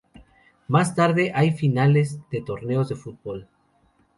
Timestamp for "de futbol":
2.89-3.47